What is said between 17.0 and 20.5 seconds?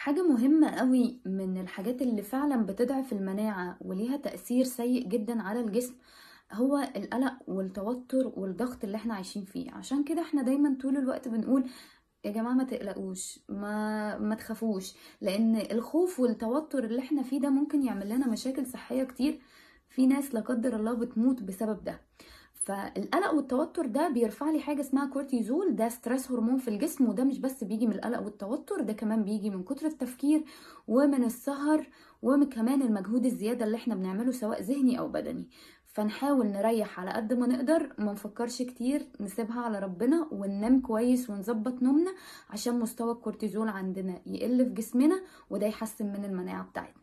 إحنا فيه ده ممكن يعمل لنا مشاكل صحية كتير. في ناس لا